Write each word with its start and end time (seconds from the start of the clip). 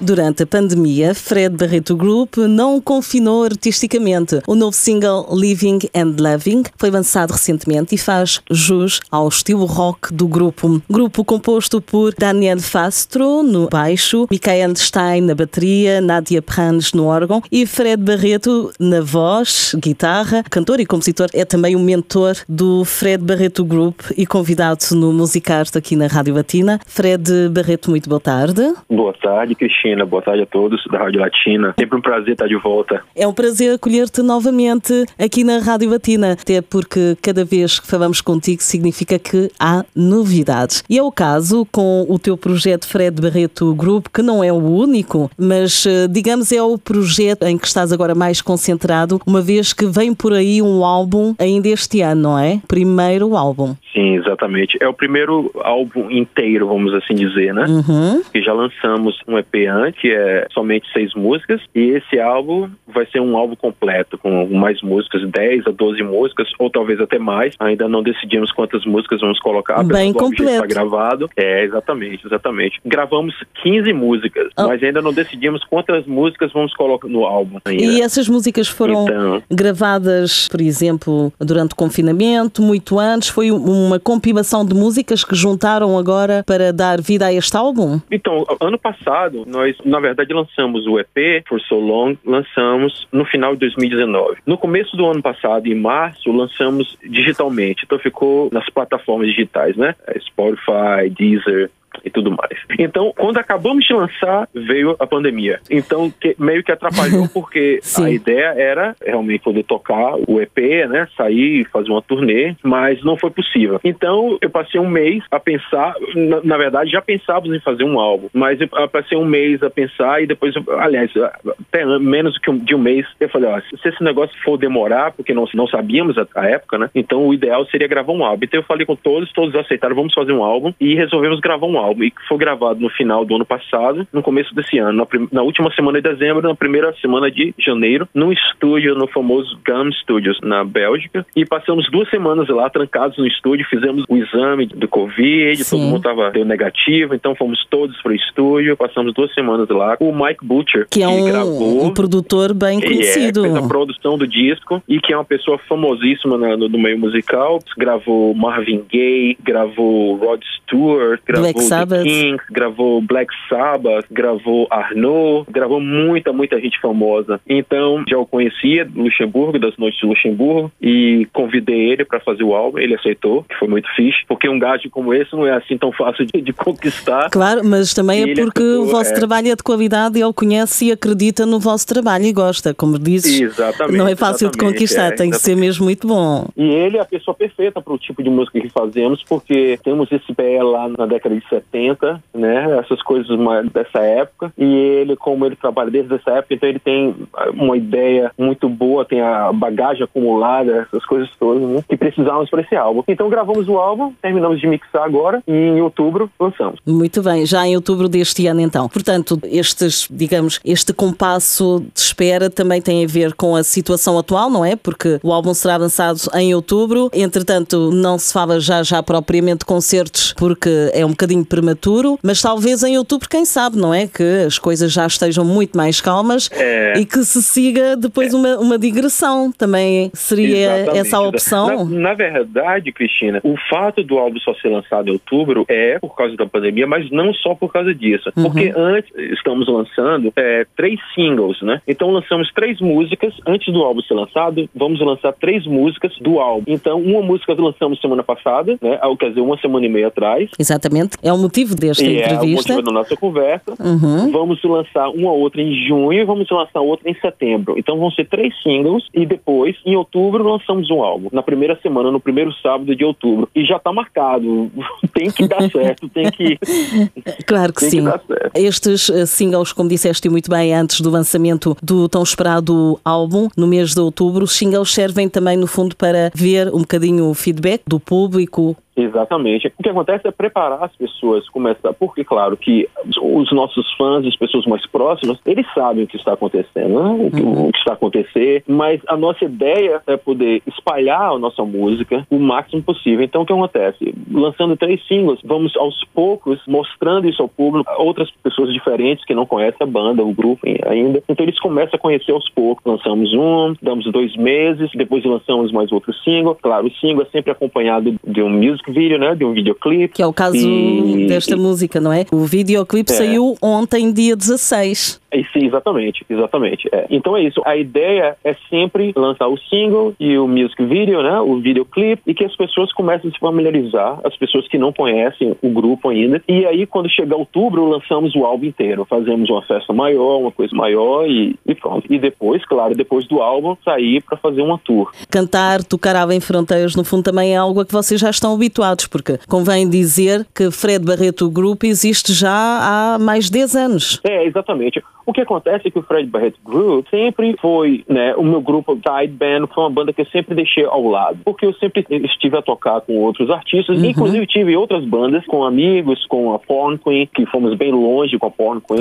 Durante 0.00 0.42
a 0.42 0.46
pandemia, 0.46 1.14
Fred 1.14 1.56
Barreto 1.56 1.96
Group 1.96 2.36
não 2.36 2.80
confinou 2.80 3.44
artisticamente. 3.44 4.40
O 4.46 4.54
novo 4.54 4.72
single 4.72 5.26
Living 5.32 5.78
and 5.94 6.16
Loving 6.18 6.64
foi 6.76 6.90
lançado 6.90 7.30
recentemente 7.30 7.94
e 7.94 7.98
faz 7.98 8.40
jus 8.50 9.00
ao 9.10 9.28
estilo 9.28 9.64
rock 9.64 10.12
do 10.12 10.26
grupo. 10.26 10.82
Grupo 10.90 11.24
composto 11.24 11.80
por 11.80 12.12
Daniel 12.18 12.58
Fastro 12.58 13.42
no 13.42 13.68
baixo, 13.68 14.26
Michael 14.30 14.74
Stein 14.76 15.22
na 15.22 15.34
bateria, 15.34 16.00
Nadia 16.00 16.42
Pranes 16.42 16.92
no 16.92 17.06
órgão 17.06 17.40
e 17.50 17.64
Fred 17.64 18.02
Barreto 18.02 18.72
na 18.78 19.00
voz, 19.00 19.74
guitarra. 19.78 20.42
Cantor 20.50 20.80
e 20.80 20.86
compositor 20.86 21.28
é 21.32 21.44
também 21.44 21.76
o 21.76 21.80
mentor 21.80 22.36
do 22.48 22.84
Fred 22.84 23.22
Barreto 23.22 23.64
Group 23.64 24.00
e 24.16 24.26
convidado 24.26 24.84
no 24.92 25.12
Musicarte 25.12 25.78
aqui 25.78 25.94
na 25.94 26.08
Rádio 26.08 26.34
Latina. 26.34 26.80
Fred 26.84 27.48
Barreto, 27.48 27.90
muito 27.90 28.08
boa 28.08 28.20
tarde. 28.20 28.60
Boa 28.90 29.14
tarde, 29.14 29.54
Cristina. 29.54 29.83
Latina, 29.84 30.06
boa 30.06 30.22
tarde 30.22 30.42
a 30.42 30.46
todos 30.46 30.82
da 30.90 30.98
Rádio 30.98 31.20
Latina. 31.20 31.74
Sempre 31.78 31.98
um 31.98 32.00
prazer 32.00 32.32
estar 32.32 32.46
de 32.46 32.56
volta. 32.56 33.02
É 33.14 33.28
um 33.28 33.34
prazer 33.34 33.74
acolher-te 33.74 34.22
novamente 34.22 35.04
aqui 35.18 35.44
na 35.44 35.58
Rádio 35.58 35.90
Latina, 35.90 36.32
até 36.32 36.62
porque 36.62 37.18
cada 37.20 37.44
vez 37.44 37.78
que 37.78 37.86
falamos 37.86 38.22
contigo 38.22 38.62
significa 38.62 39.18
que 39.18 39.50
há 39.60 39.84
novidades. 39.94 40.82
E 40.88 40.96
é 40.96 41.02
o 41.02 41.12
caso 41.12 41.66
com 41.70 42.06
o 42.08 42.18
teu 42.18 42.34
projeto 42.34 42.88
Fred 42.88 43.20
Barreto 43.20 43.74
Group, 43.74 44.06
que 44.10 44.22
não 44.22 44.42
é 44.42 44.50
o 44.50 44.56
único, 44.56 45.30
mas 45.36 45.84
eh, 45.84 46.08
digamos 46.08 46.50
é 46.50 46.62
o 46.62 46.78
projeto 46.78 47.42
em 47.42 47.58
que 47.58 47.66
estás 47.66 47.92
agora 47.92 48.14
mais 48.14 48.40
concentrado, 48.40 49.20
uma 49.26 49.42
vez 49.42 49.74
que 49.74 49.84
vem 49.84 50.14
por 50.14 50.32
aí 50.32 50.62
um 50.62 50.82
álbum 50.82 51.34
ainda 51.38 51.68
este 51.68 52.00
ano, 52.00 52.22
não 52.22 52.38
é? 52.38 52.58
Primeiro 52.66 53.36
álbum. 53.36 53.74
Sim, 53.94 54.16
exatamente. 54.16 54.76
É 54.80 54.88
o 54.88 54.92
primeiro 54.92 55.52
álbum 55.62 56.10
inteiro, 56.10 56.66
vamos 56.66 56.92
assim 56.92 57.14
dizer, 57.14 57.54
né? 57.54 57.64
Uhum. 57.66 58.22
Que 58.32 58.42
já 58.42 58.52
lançamos 58.52 59.16
um 59.26 59.38
EP 59.38 59.54
antes, 59.70 60.00
que 60.00 60.10
é 60.10 60.46
somente 60.52 60.90
seis 60.92 61.14
músicas, 61.14 61.60
e 61.72 61.90
esse 61.90 62.18
álbum 62.18 62.68
vai 62.88 63.06
ser 63.06 63.20
um 63.20 63.36
álbum 63.36 63.54
completo, 63.54 64.18
com 64.18 64.46
mais 64.46 64.82
músicas, 64.82 65.22
10 65.30 65.68
a 65.68 65.70
12 65.70 66.02
músicas, 66.02 66.48
ou 66.58 66.68
talvez 66.68 67.00
até 67.00 67.18
mais. 67.18 67.54
Ainda 67.60 67.88
não 67.88 68.02
decidimos 68.02 68.50
quantas 68.50 68.84
músicas 68.84 69.20
vamos 69.20 69.38
colocar. 69.38 69.82
Bem 69.84 70.12
completo. 70.12 70.64
Está 70.64 70.66
gravado. 70.66 71.30
É, 71.36 71.64
exatamente, 71.64 72.26
exatamente. 72.26 72.80
Gravamos 72.84 73.34
15 73.62 73.92
músicas, 73.92 74.48
oh. 74.56 74.66
mas 74.66 74.82
ainda 74.82 75.00
não 75.00 75.12
decidimos 75.12 75.62
quantas 75.64 76.04
músicas 76.04 76.52
vamos 76.52 76.74
colocar 76.74 77.06
no 77.06 77.24
álbum. 77.24 77.58
Ainda. 77.64 77.82
E 77.84 78.00
essas 78.00 78.28
músicas 78.28 78.66
foram 78.66 79.04
então... 79.04 79.42
gravadas, 79.48 80.48
por 80.48 80.60
exemplo, 80.60 81.32
durante 81.38 81.72
o 81.72 81.76
confinamento, 81.76 82.60
muito 82.60 82.98
antes? 82.98 83.28
Foi 83.28 83.52
um 83.52 83.83
uma 83.84 84.00
compilação 84.00 84.64
de 84.64 84.74
músicas 84.74 85.24
que 85.24 85.34
juntaram 85.34 85.98
agora 85.98 86.42
para 86.46 86.72
dar 86.72 87.00
vida 87.00 87.26
a 87.26 87.32
este 87.32 87.56
álbum? 87.56 88.00
Então, 88.10 88.44
ano 88.60 88.78
passado, 88.78 89.44
nós, 89.46 89.76
na 89.84 90.00
verdade, 90.00 90.32
lançamos 90.32 90.86
o 90.86 90.98
EP, 90.98 91.44
For 91.48 91.60
So 91.60 91.76
Long, 91.76 92.16
lançamos 92.24 93.06
no 93.12 93.24
final 93.24 93.54
de 93.54 93.60
2019. 93.60 94.38
No 94.46 94.58
começo 94.58 94.96
do 94.96 95.06
ano 95.06 95.22
passado, 95.22 95.66
em 95.66 95.74
março, 95.74 96.30
lançamos 96.32 96.96
digitalmente. 97.04 97.84
Então, 97.84 97.98
ficou 97.98 98.48
nas 98.52 98.68
plataformas 98.70 99.28
digitais, 99.28 99.76
né? 99.76 99.94
Spotify, 100.20 101.10
Deezer, 101.10 101.70
e 102.04 102.10
tudo 102.10 102.30
mais. 102.30 102.58
Então, 102.78 103.12
quando 103.16 103.38
acabamos 103.38 103.84
de 103.84 103.92
lançar, 103.92 104.48
veio 104.54 104.96
a 104.98 105.06
pandemia. 105.06 105.60
Então, 105.70 106.10
que, 106.10 106.34
meio 106.38 106.62
que 106.62 106.72
atrapalhou, 106.72 107.28
porque 107.32 107.80
a 107.98 108.10
ideia 108.10 108.54
era 108.56 108.96
realmente 109.04 109.42
poder 109.42 109.64
tocar 109.64 110.14
o 110.26 110.40
EP, 110.40 110.88
né? 110.88 111.08
Sair, 111.16 111.66
fazer 111.66 111.90
uma 111.90 112.02
turnê, 112.02 112.54
mas 112.62 113.02
não 113.02 113.16
foi 113.16 113.30
possível. 113.30 113.80
Então, 113.84 114.38
eu 114.40 114.50
passei 114.50 114.80
um 114.80 114.88
mês 114.88 115.22
a 115.30 115.38
pensar, 115.38 115.94
na, 116.14 116.40
na 116.42 116.56
verdade, 116.56 116.90
já 116.90 117.02
pensávamos 117.02 117.56
em 117.56 117.60
fazer 117.60 117.84
um 117.84 117.98
álbum, 117.98 118.28
mas 118.32 118.60
eu 118.60 118.68
passei 118.88 119.16
um 119.16 119.24
mês 119.24 119.62
a 119.62 119.70
pensar 119.70 120.22
e 120.22 120.26
depois, 120.26 120.54
aliás, 120.78 121.10
até 121.16 121.84
menos 121.98 122.38
que 122.38 122.50
um, 122.50 122.58
de 122.58 122.74
um 122.74 122.78
mês, 122.78 123.06
eu 123.20 123.28
falei, 123.28 123.50
ó, 123.50 123.60
se 123.60 123.88
esse 123.88 124.02
negócio 124.02 124.36
for 124.44 124.56
demorar, 124.56 125.12
porque 125.12 125.34
não, 125.34 125.44
não 125.54 125.66
sabíamos 125.66 126.16
a, 126.18 126.26
a 126.36 126.46
época, 126.48 126.78
né? 126.78 126.90
Então, 126.94 127.26
o 127.26 127.34
ideal 127.34 127.64
seria 127.66 127.88
gravar 127.88 128.12
um 128.12 128.24
álbum. 128.24 128.44
Então, 128.44 128.60
eu 128.60 128.64
falei 128.64 128.86
com 128.86 128.96
todos, 128.96 129.32
todos 129.32 129.54
aceitaram, 129.54 129.94
vamos 129.94 130.14
fazer 130.14 130.32
um 130.32 130.42
álbum 130.42 130.72
e 130.80 130.94
resolvemos 130.94 131.40
gravar 131.40 131.66
um 131.66 131.78
álbum 131.78 131.83
álbum 131.84 132.04
e 132.04 132.10
que 132.10 132.26
foi 132.28 132.38
gravado 132.38 132.80
no 132.80 132.90
final 132.90 133.24
do 133.24 133.34
ano 133.34 133.44
passado, 133.44 134.06
no 134.12 134.22
começo 134.22 134.54
desse 134.54 134.78
ano, 134.78 134.92
na, 134.92 135.06
na, 135.32 135.42
última 135.42 135.72
semana 135.74 136.00
de 136.00 136.08
dezembro, 136.08 136.46
na 136.46 136.54
primeira 136.54 136.92
semana 137.00 137.30
de 137.30 137.54
janeiro, 137.58 138.08
num 138.14 138.32
estúdio 138.32 138.94
no 138.94 139.06
famoso 139.06 139.58
GAM 139.64 139.90
Studios, 139.92 140.38
na 140.42 140.64
Bélgica. 140.64 141.26
E 141.34 141.44
passamos 141.44 141.90
duas 141.90 142.08
semanas 142.10 142.48
lá, 142.48 142.68
trancados 142.70 143.18
no 143.18 143.26
estúdio, 143.26 143.66
fizemos 143.68 144.04
o 144.08 144.16
exame 144.16 144.66
do 144.66 144.88
Covid, 144.88 145.62
Sim. 145.62 145.76
todo 145.76 145.86
mundo 145.86 145.96
estava 145.98 146.32
negativo, 146.44 147.14
então 147.14 147.34
fomos 147.34 147.64
todos 147.70 148.00
para 148.02 148.12
o 148.12 148.14
estúdio, 148.14 148.76
passamos 148.76 149.12
duas 149.14 149.32
semanas 149.34 149.68
lá. 149.68 149.96
O 150.00 150.12
Mike 150.12 150.44
Butcher, 150.44 150.86
que, 150.90 151.02
é 151.02 151.08
um, 151.08 151.24
gravou, 151.24 151.84
um 151.84 151.92
produtor 151.92 152.54
bem 152.54 152.80
conhecido. 152.80 153.46
É, 153.46 153.50
fez 153.50 153.64
a 153.64 153.68
produção 153.68 154.18
do 154.18 154.26
disco 154.26 154.82
e 154.88 155.00
que 155.00 155.12
é 155.12 155.16
uma 155.16 155.24
pessoa 155.24 155.58
famosíssima 155.58 156.36
na, 156.38 156.56
no, 156.56 156.68
no, 156.68 156.78
meio 156.78 156.98
musical. 156.98 157.58
Gravou 157.76 158.34
Marvin 158.34 158.84
Gaye, 158.90 159.36
gravou 159.42 160.16
Rod 160.16 160.42
Stewart, 160.56 161.20
gravou 161.26 161.48
Sabbath. 161.80 162.02
Kings, 162.02 162.44
gravou 162.50 163.00
Black 163.00 163.32
Sabbath, 163.48 164.06
gravou 164.10 164.66
Arnaud, 164.70 165.46
gravou 165.50 165.80
muita, 165.80 166.32
muita 166.32 166.60
gente 166.60 166.80
famosa. 166.80 167.40
Então, 167.48 168.04
já 168.08 168.18
o 168.18 168.26
conhecia 168.26 168.88
Luxemburgo, 168.94 169.58
das 169.58 169.76
noites 169.76 170.00
de 170.00 170.06
Luxemburgo, 170.06 170.72
e 170.80 171.26
convidei 171.32 171.92
ele 171.92 172.04
para 172.04 172.20
fazer 172.20 172.44
o 172.44 172.54
álbum. 172.54 172.78
Ele 172.78 172.94
aceitou, 172.94 173.44
que 173.44 173.54
foi 173.56 173.68
muito 173.68 173.88
fixe, 173.94 174.18
porque 174.26 174.48
um 174.48 174.58
gajo 174.58 174.88
como 174.90 175.14
esse 175.14 175.32
não 175.32 175.46
é 175.46 175.52
assim 175.52 175.76
tão 175.76 175.92
fácil 175.92 176.26
de, 176.26 176.40
de 176.40 176.52
conquistar. 176.52 177.30
Claro, 177.30 177.62
mas 177.64 177.94
também 177.94 178.22
é 178.22 178.34
porque 178.34 178.62
aceitou, 178.62 178.82
o 178.82 178.86
vosso 178.86 179.10
é... 179.10 179.14
trabalho 179.14 179.48
é 179.48 179.56
de 179.56 179.62
qualidade 179.62 180.18
e 180.18 180.22
ele 180.22 180.32
conhece 180.32 180.86
e 180.86 180.92
acredita 180.92 181.46
no 181.46 181.58
vosso 181.58 181.86
trabalho 181.86 182.24
e 182.24 182.32
gosta, 182.32 182.74
como 182.74 182.98
dizes. 182.98 183.40
Exatamente. 183.40 183.96
Não 183.96 184.08
é 184.08 184.16
fácil 184.16 184.50
de 184.50 184.58
conquistar, 184.58 185.08
é, 185.08 185.10
tem 185.12 185.30
que 185.30 185.38
ser 185.38 185.56
mesmo 185.56 185.84
muito 185.84 186.06
bom. 186.06 186.46
E 186.56 186.62
ele 186.62 186.96
é 186.96 187.00
a 187.00 187.04
pessoa 187.04 187.34
perfeita 187.34 187.80
para 187.80 187.92
o 187.92 187.98
tipo 187.98 188.22
de 188.22 188.30
música 188.30 188.60
que 188.60 188.68
fazemos, 188.68 189.22
porque 189.28 189.78
temos 189.82 190.10
esse 190.10 190.32
pé 190.34 190.62
lá 190.62 190.88
na 190.88 191.06
década 191.06 191.34
de 191.34 191.48
70 191.48 191.63
70, 191.72 192.22
né? 192.34 192.78
Essas 192.78 193.02
coisas 193.02 193.28
dessa 193.72 194.00
época. 194.00 194.52
E 194.56 194.64
ele, 194.64 195.16
como 195.16 195.44
ele 195.46 195.56
trabalha 195.56 195.90
desde 195.90 196.14
essa 196.14 196.30
época, 196.32 196.54
então 196.54 196.68
ele 196.68 196.78
tem 196.78 197.14
uma 197.52 197.76
ideia 197.76 198.32
muito 198.38 198.68
boa, 198.68 199.04
tem 199.04 199.20
a 199.20 199.52
bagagem 199.52 200.04
acumulada, 200.04 200.86
essas 200.88 201.04
coisas 201.04 201.30
todas, 201.38 201.62
né? 201.62 201.82
Que 201.88 201.96
precisávamos 201.96 202.50
para 202.50 202.62
esse 202.62 202.76
álbum. 202.76 203.02
Então 203.08 203.28
gravamos 203.28 203.68
o 203.68 203.76
álbum, 203.78 204.12
terminamos 204.20 204.60
de 204.60 204.66
mixar 204.66 205.04
agora 205.04 205.42
e 205.46 205.52
em 205.52 205.80
outubro 205.80 206.30
lançamos. 206.38 206.80
Muito 206.86 207.22
bem, 207.22 207.46
já 207.46 207.66
em 207.66 207.76
outubro 207.76 208.08
deste 208.08 208.46
ano 208.46 208.60
então. 208.60 208.88
Portanto, 208.88 209.38
estes, 209.44 210.08
digamos, 210.10 210.60
este 210.64 210.92
compasso 210.92 211.84
de 211.94 212.00
espera 212.00 212.50
também 212.50 212.80
tem 212.80 213.04
a 213.04 213.08
ver 213.08 213.34
com 213.34 213.56
a 213.56 213.62
situação 213.62 214.18
atual, 214.18 214.50
não 214.50 214.64
é? 214.64 214.76
Porque 214.76 215.18
o 215.22 215.32
álbum 215.32 215.54
será 215.54 215.76
lançado 215.76 216.18
em 216.34 216.54
outubro. 216.54 217.10
Entretanto, 217.12 217.90
não 217.92 218.18
se 218.18 218.32
fala 218.32 218.60
já 218.60 218.82
já 218.82 219.02
propriamente 219.02 219.64
concertos 219.64 220.34
porque 220.36 220.90
é 220.92 221.04
um 221.04 221.10
bocadinho 221.10 221.44
prematuro, 221.54 222.18
mas 222.22 222.42
talvez 222.42 222.82
em 222.82 222.98
outubro, 222.98 223.28
quem 223.28 223.44
sabe, 223.44 223.76
não 223.76 223.94
é? 223.94 224.08
Que 224.08 224.44
as 224.46 224.58
coisas 224.58 224.92
já 224.92 225.06
estejam 225.06 225.44
muito 225.44 225.76
mais 225.76 226.00
calmas 226.00 226.50
é. 226.52 226.98
e 226.98 227.04
que 227.04 227.18
se 227.24 227.40
siga 227.42 227.96
depois 227.96 228.34
é. 228.34 228.36
uma, 228.36 228.58
uma 228.58 228.78
digressão. 228.78 229.52
Também 229.52 230.10
seria 230.14 230.78
Exatamente. 230.78 230.98
essa 230.98 231.16
a 231.16 231.20
opção? 231.20 231.84
Na, 231.84 232.08
na, 232.08 232.14
verdade, 232.14 232.90
Cristina, 232.92 233.40
o 233.44 233.54
fato 233.70 234.02
do 234.02 234.18
álbum 234.18 234.38
só 234.40 234.54
ser 234.54 234.68
lançado 234.68 235.08
em 235.08 235.12
outubro 235.12 235.64
é 235.68 235.98
por 236.00 236.16
causa 236.16 236.36
da 236.36 236.46
pandemia, 236.46 236.86
mas 236.86 237.10
não 237.10 237.32
só 237.34 237.54
por 237.54 237.72
causa 237.72 237.94
disso. 237.94 238.32
Uhum. 238.36 238.44
Porque 238.44 238.72
antes 238.74 239.10
estamos 239.32 239.68
lançando 239.68 240.32
é, 240.34 240.66
três 240.76 240.98
singles, 241.14 241.60
né? 241.62 241.80
Então 241.86 242.10
lançamos 242.10 242.50
três 242.52 242.80
músicas. 242.80 243.32
Antes 243.46 243.72
do 243.72 243.82
álbum 243.82 244.02
ser 244.02 244.14
lançado, 244.14 244.68
vamos 244.74 245.00
lançar 245.00 245.32
três 245.32 245.66
músicas 245.66 246.12
do 246.20 246.40
álbum. 246.40 246.64
Então, 246.66 247.00
uma 247.00 247.22
música 247.22 247.54
lançamos 247.54 248.00
semana 248.00 248.22
passada, 248.22 248.76
né? 248.82 248.98
Quer 249.18 249.28
dizer, 249.28 249.40
uma 249.40 249.56
semana 249.58 249.86
e 249.86 249.88
meia 249.88 250.08
atrás. 250.08 250.50
Exatamente. 250.58 251.16
É 251.22 251.32
o 251.34 251.38
motivo 251.38 251.74
desta 251.74 252.04
e 252.04 252.20
entrevista. 252.20 252.72
É 252.72 252.74
o 252.74 252.76
motivo 252.78 252.82
da 252.82 252.92
nossa 252.92 253.16
conversa. 253.16 253.74
Uhum. 253.78 254.30
Vamos 254.30 254.62
lançar 254.62 255.08
uma 255.10 255.32
outra 255.32 255.62
em 255.62 255.86
junho 255.86 256.12
e 256.12 256.24
vamos 256.24 256.48
lançar 256.50 256.80
outra 256.80 257.10
em 257.10 257.14
setembro. 257.14 257.74
Então 257.78 257.98
vão 257.98 258.10
ser 258.10 258.26
três 258.28 258.54
singles 258.62 259.04
e 259.12 259.26
depois, 259.26 259.76
em 259.84 259.96
outubro, 259.96 260.44
lançamos 260.44 260.90
um 260.90 261.02
álbum. 261.02 261.28
Na 261.32 261.42
primeira 261.42 261.78
semana, 261.82 262.10
no 262.10 262.20
primeiro 262.20 262.52
sábado 262.54 262.94
de 262.94 263.04
outubro. 263.04 263.48
E 263.54 263.64
já 263.64 263.76
está 263.76 263.92
marcado. 263.92 264.70
tem 265.12 265.30
que 265.30 265.46
dar 265.46 265.70
certo, 265.70 266.08
tem 266.08 266.30
que. 266.30 266.58
Claro 267.46 267.72
que 267.72 267.84
sim. 267.84 268.04
Que. 268.04 268.60
Estes 268.60 269.08
uh, 269.08 269.26
singles, 269.26 269.72
como 269.72 269.88
disseste 269.88 270.28
muito 270.28 270.50
bem, 270.50 270.74
antes 270.74 271.00
do 271.00 271.10
lançamento 271.10 271.76
do 271.82 272.08
tão 272.08 272.22
esperado 272.22 272.98
álbum, 273.04 273.48
no 273.56 273.66
mês 273.66 273.94
de 273.94 274.00
outubro, 274.00 274.44
os 274.44 274.52
singles 274.52 274.92
servem 274.92 275.28
também, 275.28 275.56
no 275.56 275.66
fundo, 275.66 275.96
para 275.96 276.30
ver 276.34 276.68
um 276.68 276.80
bocadinho 276.80 277.28
o 277.28 277.34
feedback 277.34 277.82
do 277.86 277.98
público, 277.98 278.76
Exatamente. 278.96 279.72
O 279.78 279.82
que 279.82 279.88
acontece 279.88 280.26
é 280.26 280.30
preparar 280.30 280.82
as 280.82 280.94
pessoas, 280.96 281.48
começar, 281.48 281.92
porque 281.92 282.24
claro 282.24 282.56
que 282.56 282.88
os 283.20 283.52
nossos 283.52 283.92
fãs, 283.94 284.24
as 284.26 284.36
pessoas 284.36 284.66
mais 284.66 284.86
próximas, 284.86 285.38
eles 285.44 285.66
sabem 285.74 286.04
o 286.04 286.06
que 286.06 286.16
está 286.16 286.34
acontecendo, 286.34 287.02
né? 287.02 287.26
o, 287.26 287.30
que, 287.30 287.42
uhum. 287.42 287.68
o 287.68 287.72
que 287.72 287.78
está 287.78 287.92
a 287.92 287.94
acontecer, 287.94 288.62
mas 288.66 289.00
a 289.08 289.16
nossa 289.16 289.44
ideia 289.44 290.00
é 290.06 290.16
poder 290.16 290.62
espalhar 290.66 291.32
a 291.32 291.38
nossa 291.38 291.64
música 291.64 292.26
o 292.30 292.38
máximo 292.38 292.82
possível. 292.82 293.24
Então 293.24 293.42
o 293.42 293.46
que 293.46 293.52
acontece? 293.52 294.14
Lançando 294.30 294.76
três 294.76 295.04
singles, 295.06 295.40
vamos 295.44 295.76
aos 295.76 296.04
poucos 296.14 296.60
mostrando 296.66 297.28
isso 297.28 297.42
ao 297.42 297.48
público, 297.48 297.90
outras 297.98 298.30
pessoas 298.42 298.72
diferentes 298.72 299.24
que 299.24 299.34
não 299.34 299.46
conhecem 299.46 299.78
a 299.80 299.86
banda, 299.86 300.22
o 300.22 300.32
grupo 300.32 300.66
ainda. 300.86 301.22
Então 301.28 301.44
eles 301.44 301.58
começam 301.58 301.96
a 301.96 301.98
conhecer 301.98 302.32
aos 302.32 302.48
poucos. 302.50 302.84
Lançamos 302.84 303.32
um, 303.32 303.74
damos 303.82 304.10
dois 304.12 304.36
meses, 304.36 304.90
depois 304.94 305.24
lançamos 305.24 305.72
mais 305.72 305.90
outro 305.90 306.12
single. 306.12 306.56
Claro, 306.60 306.86
o 306.86 306.92
single 306.92 307.22
é 307.22 307.30
sempre 307.30 307.50
acompanhado 307.50 308.14
de 308.24 308.42
um 308.42 308.50
music 308.50 308.83
né? 309.18 309.34
De 309.34 309.44
um 309.44 309.52
videoclipe. 309.52 310.14
Que 310.14 310.22
é 310.22 310.26
o 310.26 310.32
caso 310.32 310.56
e... 310.56 311.26
desta 311.26 311.56
música, 311.56 312.00
não 312.00 312.12
é? 312.12 312.26
O 312.32 312.44
videoclipe 312.44 313.12
é. 313.12 313.14
saiu 313.14 313.56
ontem, 313.60 314.12
dia 314.12 314.36
16. 314.36 315.20
É, 315.34 315.42
sim, 315.52 315.66
exatamente, 315.66 316.24
exatamente. 316.30 316.88
É. 316.92 317.06
Então 317.10 317.36
é 317.36 317.42
isso. 317.42 317.60
A 317.66 317.76
ideia 317.76 318.36
é 318.44 318.54
sempre 318.70 319.12
lançar 319.16 319.48
o 319.48 319.58
single 319.58 320.14
e 320.20 320.38
o 320.38 320.46
music 320.46 320.84
video, 320.84 321.22
né? 321.22 321.40
O 321.40 321.58
videoclipe, 321.58 322.22
e 322.26 322.32
que 322.32 322.44
as 322.44 322.54
pessoas 322.54 322.92
comecem 322.92 323.28
a 323.28 323.32
se 323.32 323.38
familiarizar, 323.40 324.20
as 324.24 324.36
pessoas 324.36 324.68
que 324.68 324.78
não 324.78 324.92
conhecem 324.92 325.56
o 325.60 325.68
grupo 325.70 326.08
ainda. 326.08 326.40
E 326.48 326.64
aí, 326.64 326.86
quando 326.86 327.10
chegar 327.10 327.36
outubro, 327.36 327.88
lançamos 327.88 328.34
o 328.36 328.44
álbum 328.44 328.66
inteiro. 328.66 329.04
Fazemos 329.04 329.50
uma 329.50 329.62
festa 329.62 329.92
maior, 329.92 330.38
uma 330.38 330.52
coisa 330.52 330.74
maior 330.76 331.28
e, 331.28 331.56
e 331.66 331.74
pronto. 331.74 332.06
E 332.08 332.18
depois, 332.18 332.64
claro, 332.64 332.94
depois 332.94 333.26
do 333.26 333.42
álbum, 333.42 333.76
sair 333.84 334.22
para 334.22 334.36
fazer 334.36 334.62
uma 334.62 334.78
tour. 334.78 335.10
Cantar, 335.28 335.82
tocar 335.82 336.14
em 336.30 336.40
Fronteiras, 336.40 336.94
no 336.94 337.04
fundo, 337.04 337.24
também 337.24 337.54
é 337.54 337.56
algo 337.56 337.80
a 337.80 337.84
que 337.84 337.92
vocês 337.92 338.20
já 338.20 338.30
estão 338.30 338.54
habituados, 338.54 339.08
porque 339.08 339.38
convém 339.48 339.88
dizer 339.88 340.46
que 340.54 340.70
Fred 340.70 341.04
Barreto 341.04 341.50
Group 341.50 341.82
existe 341.84 342.32
já 342.32 342.50
há 342.50 343.18
mais 343.18 343.46
de 343.46 343.52
10 343.52 343.76
anos. 343.76 344.20
É, 344.22 344.44
exatamente. 344.44 345.02
O 345.26 345.32
que 345.32 345.40
acontece 345.40 345.88
é 345.88 345.90
que 345.90 345.98
o 345.98 346.02
Fred 346.02 346.28
Barrett 346.28 346.56
Group 346.64 347.06
sempre 347.08 347.56
foi, 347.60 348.04
né, 348.08 348.34
o 348.36 348.42
meu 348.42 348.60
grupo 348.60 348.96
Tide 348.96 349.32
Band 349.32 349.66
foi 349.72 349.84
uma 349.84 349.90
banda 349.90 350.12
que 350.12 350.20
eu 350.20 350.26
sempre 350.26 350.54
deixei 350.54 350.84
ao 350.84 351.06
lado, 351.06 351.38
porque 351.44 351.66
eu 351.66 351.74
sempre 351.74 352.04
estive 352.10 352.56
a 352.56 352.62
tocar 352.62 353.00
com 353.00 353.18
outros 353.18 353.50
artistas, 353.50 353.98
uhum. 353.98 354.04
inclusive 354.04 354.46
tive 354.46 354.76
outras 354.76 355.04
bandas 355.04 355.44
com 355.46 355.64
amigos, 355.64 356.24
com 356.26 356.52
a 356.52 356.58
Porn 356.58 356.98
Queen, 356.98 357.28
que 357.34 357.46
fomos 357.46 357.74
bem 357.74 357.92
longe 357.92 358.38
com 358.38 358.46
a 358.46 358.50
Porn 358.50 358.80
Queen. 358.80 358.98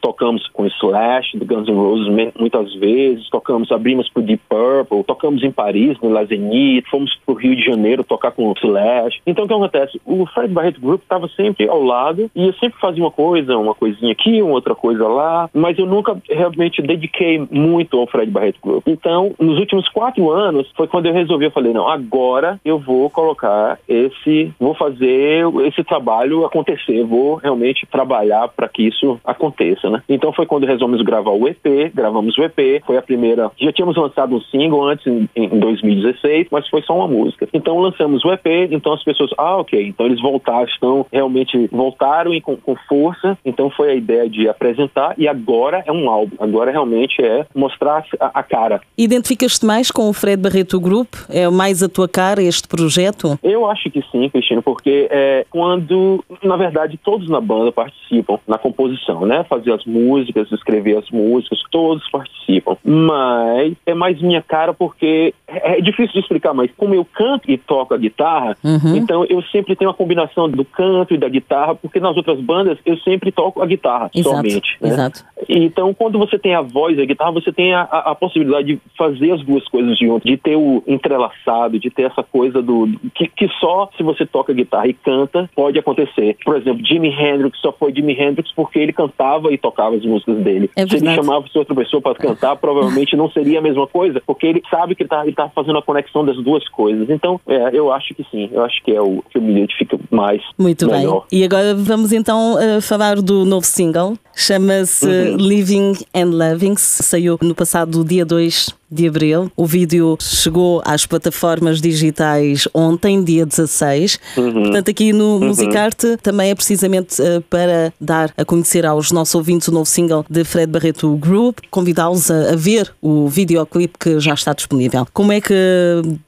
Tocamos 0.00 0.46
com 0.48 0.66
Slash, 0.66 1.36
do 1.36 1.44
Guns 1.44 1.68
N' 1.68 1.74
Roses 1.74 2.32
muitas 2.38 2.74
vezes, 2.74 3.28
tocamos, 3.30 3.70
abrimos 3.72 4.08
pro 4.08 4.22
Deep 4.22 4.42
Purple, 4.48 5.04
tocamos 5.04 5.42
em 5.42 5.50
Paris, 5.50 5.98
no 6.02 6.10
La 6.10 6.24
Zenith, 6.24 6.84
fomos 6.90 7.14
pro 7.24 7.34
Rio 7.34 7.56
de 7.56 7.64
Janeiro 7.64 8.04
tocar 8.04 8.30
com 8.32 8.50
o 8.50 8.54
Slash. 8.62 9.20
Então 9.26 9.44
o 9.44 9.48
que 9.48 9.54
acontece? 9.54 10.00
O 10.04 10.26
Fred 10.26 10.52
Barrett 10.52 10.80
Group 10.80 11.02
estava 11.02 11.28
sempre 11.28 11.68
ao 11.68 11.82
lado 11.82 12.30
e 12.34 12.46
eu 12.46 12.52
sempre 12.54 12.78
fazia 12.80 13.02
uma 13.02 13.10
coisa, 13.10 13.56
uma 13.56 13.74
coisinha 13.74 14.12
aqui, 14.12 14.42
uma 14.42 14.52
outra 14.52 14.74
coisa 14.74 15.06
lá, 15.06 15.48
mas 15.64 15.78
eu 15.78 15.86
nunca 15.86 16.14
realmente 16.28 16.82
dediquei 16.82 17.42
muito 17.50 17.98
ao 17.98 18.06
Fred 18.06 18.30
Barreto 18.30 18.58
Group. 18.62 18.86
Então, 18.86 19.32
nos 19.40 19.58
últimos 19.58 19.88
quatro 19.88 20.30
anos, 20.30 20.70
foi 20.76 20.86
quando 20.86 21.06
eu 21.06 21.14
resolvi, 21.14 21.46
eu 21.46 21.50
falei, 21.50 21.72
não, 21.72 21.88
agora 21.88 22.60
eu 22.62 22.78
vou 22.78 23.08
colocar 23.08 23.78
esse, 23.88 24.52
vou 24.60 24.74
fazer 24.74 25.42
esse 25.64 25.82
trabalho 25.82 26.44
acontecer, 26.44 27.02
vou 27.04 27.36
realmente 27.36 27.86
trabalhar 27.86 28.46
para 28.48 28.68
que 28.68 28.82
isso 28.82 29.18
aconteça, 29.24 29.88
né? 29.88 30.02
Então 30.06 30.34
foi 30.34 30.44
quando 30.44 30.66
resolvemos 30.66 31.00
gravar 31.00 31.30
o 31.30 31.48
EP, 31.48 31.94
gravamos 31.94 32.36
o 32.36 32.42
EP, 32.42 32.84
foi 32.84 32.98
a 32.98 33.02
primeira, 33.02 33.50
já 33.58 33.72
tínhamos 33.72 33.96
lançado 33.96 34.36
um 34.36 34.42
single 34.42 34.86
antes 34.86 35.06
em, 35.06 35.26
em 35.34 35.58
2016, 35.58 36.48
mas 36.50 36.68
foi 36.68 36.82
só 36.82 36.94
uma 36.94 37.08
música. 37.08 37.48
Então 37.54 37.78
lançamos 37.78 38.22
o 38.22 38.30
EP, 38.30 38.46
então 38.70 38.92
as 38.92 39.02
pessoas, 39.02 39.30
ah, 39.38 39.56
ok, 39.56 39.82
então 39.82 40.04
eles 40.04 40.20
voltaram, 40.20 40.64
estão 40.64 41.06
realmente 41.10 41.70
voltaram 41.72 42.34
e 42.34 42.42
com, 42.42 42.54
com 42.54 42.76
força, 42.86 43.38
então 43.46 43.70
foi 43.70 43.92
a 43.92 43.94
ideia 43.94 44.28
de 44.28 44.46
apresentar 44.46 45.14
e 45.16 45.26
agora 45.26 45.53
é 45.86 45.92
um 45.92 46.08
álbum. 46.08 46.36
Agora 46.38 46.70
realmente 46.70 47.22
é 47.22 47.46
mostrar 47.54 48.04
a, 48.20 48.40
a 48.40 48.42
cara. 48.42 48.80
Identificas-te 48.96 49.64
mais 49.64 49.90
com 49.90 50.08
o 50.08 50.12
Fred 50.12 50.40
Barreto 50.40 50.80
Group? 50.80 51.14
É 51.28 51.48
mais 51.48 51.82
a 51.82 51.88
tua 51.88 52.08
cara 52.08 52.42
este 52.42 52.68
projeto? 52.68 53.38
Eu 53.42 53.68
acho 53.70 53.90
que 53.90 54.02
sim, 54.10 54.28
Cristina, 54.28 54.62
porque 54.62 55.08
é 55.10 55.46
quando, 55.50 56.24
na 56.42 56.56
verdade, 56.56 56.98
todos 57.02 57.28
na 57.28 57.40
banda 57.40 57.72
participam 57.72 58.38
na 58.46 58.58
composição, 58.58 59.26
né? 59.26 59.44
Fazer 59.44 59.72
as 59.72 59.84
músicas, 59.84 60.50
escrever 60.52 60.98
as 60.98 61.10
músicas, 61.10 61.60
todos 61.70 62.08
participam. 62.10 62.76
Mas 62.84 63.74
é 63.86 63.94
mais 63.94 64.20
minha 64.20 64.42
cara 64.42 64.72
porque 64.72 65.34
é, 65.46 65.78
é 65.78 65.80
difícil 65.80 66.12
de 66.12 66.20
explicar, 66.20 66.54
mas 66.54 66.70
como 66.76 66.94
eu 66.94 67.04
canto 67.04 67.50
e 67.50 67.56
toco 67.56 67.94
a 67.94 67.98
guitarra, 67.98 68.56
uhum. 68.64 68.96
então 68.96 69.24
eu 69.24 69.42
sempre 69.42 69.76
tenho 69.76 69.90
a 69.90 69.94
combinação 69.94 70.48
do 70.48 70.64
canto 70.64 71.14
e 71.14 71.18
da 71.18 71.28
guitarra, 71.28 71.74
porque 71.74 72.00
nas 72.00 72.16
outras 72.16 72.40
bandas 72.40 72.78
eu 72.84 72.96
sempre 72.98 73.30
toco 73.30 73.62
a 73.62 73.66
guitarra 73.66 74.10
exato, 74.14 74.36
somente. 74.36 74.76
Né? 74.80 74.88
Exato. 74.88 75.24
Então, 75.48 75.94
quando 75.94 76.18
você 76.18 76.38
tem 76.38 76.54
a 76.54 76.62
voz 76.62 76.98
e 76.98 77.02
a 77.02 77.04
guitarra, 77.04 77.32
você 77.32 77.52
tem 77.52 77.74
a, 77.74 77.82
a, 77.82 78.10
a, 78.10 78.14
possibilidade 78.14 78.74
de 78.74 78.80
fazer 78.96 79.32
as 79.32 79.42
duas 79.42 79.66
coisas 79.68 79.98
junto, 79.98 80.26
de 80.26 80.36
ter 80.36 80.56
o 80.56 80.82
entrelaçado, 80.86 81.78
de 81.78 81.90
ter 81.90 82.02
essa 82.02 82.22
coisa 82.22 82.62
do. 82.62 82.88
Que, 83.14 83.28
que 83.28 83.48
só 83.60 83.90
se 83.96 84.02
você 84.02 84.26
toca 84.26 84.52
guitarra 84.52 84.88
e 84.88 84.94
canta 84.94 85.48
pode 85.54 85.78
acontecer. 85.78 86.36
Por 86.44 86.56
exemplo, 86.56 86.84
Jimi 86.84 87.08
Hendrix 87.08 87.58
só 87.60 87.72
foi 87.72 87.92
Jimi 87.92 88.12
Hendrix 88.12 88.52
porque 88.52 88.78
ele 88.78 88.92
cantava 88.92 89.52
e 89.52 89.58
tocava 89.58 89.96
as 89.96 90.04
músicas 90.04 90.36
dele. 90.38 90.70
É 90.76 90.86
se 90.86 90.96
ele 90.96 91.14
chamasse 91.14 91.56
outra 91.56 91.74
pessoa 91.74 92.00
para 92.00 92.14
cantar, 92.14 92.56
provavelmente 92.56 93.16
não 93.16 93.30
seria 93.30 93.58
a 93.58 93.62
mesma 93.62 93.86
coisa, 93.86 94.22
porque 94.26 94.46
ele 94.46 94.62
sabe 94.70 94.94
que 94.94 95.02
ele 95.02 95.08
está 95.08 95.24
tá 95.32 95.48
fazendo 95.54 95.78
a 95.78 95.82
conexão 95.82 96.24
das 96.24 96.36
duas 96.36 96.66
coisas. 96.68 97.08
Então, 97.10 97.40
é, 97.46 97.70
eu 97.72 97.92
acho 97.92 98.14
que 98.14 98.24
sim, 98.30 98.48
eu 98.52 98.64
acho 98.64 98.82
que 98.82 98.92
é 98.92 99.00
o 99.00 99.22
que 99.30 99.38
me 99.38 99.52
identifico 99.52 99.98
mais. 100.10 100.42
Muito 100.58 100.86
melhor. 100.86 101.26
bem. 101.30 101.40
E 101.40 101.44
agora 101.44 101.74
vamos 101.74 102.12
então 102.12 102.54
uh, 102.54 102.80
falar 102.80 103.16
do 103.16 103.44
novo 103.44 103.64
single. 103.64 104.14
Chama-se 104.36 105.06
uhum. 105.06 105.33
Living 105.36 105.96
and 106.14 106.30
Loving. 106.30 106.76
Saiu 106.76 107.38
no 107.42 107.54
passado 107.54 108.04
dia 108.04 108.24
2 108.24 108.74
de 108.94 109.08
abril. 109.08 109.50
O 109.56 109.66
vídeo 109.66 110.16
chegou 110.20 110.82
às 110.84 111.04
plataformas 111.06 111.80
digitais 111.80 112.68
ontem, 112.72 113.22
dia 113.22 113.44
16. 113.44 114.18
Uhum. 114.36 114.52
Portanto, 114.52 114.90
aqui 114.90 115.12
no 115.12 115.34
uhum. 115.34 115.48
Musicarte 115.48 116.16
também 116.22 116.50
é 116.50 116.54
precisamente 116.54 117.20
uh, 117.20 117.40
para 117.42 117.92
dar 118.00 118.32
a 118.36 118.44
conhecer 118.44 118.86
aos 118.86 119.10
nossos 119.10 119.34
ouvintes 119.34 119.68
o 119.68 119.72
novo 119.72 119.86
single 119.86 120.24
de 120.28 120.44
Fred 120.44 120.70
Barreto 120.70 121.16
Group, 121.16 121.58
convidá-los 121.70 122.30
a, 122.30 122.52
a, 122.52 122.56
ver 122.56 122.92
o 123.00 123.28
videoclipe 123.28 123.98
que 123.98 124.20
já 124.20 124.34
está 124.34 124.52
disponível. 124.52 125.06
Como 125.12 125.32
é 125.32 125.40
que 125.40 125.54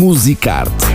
Musicarte 0.00 0.89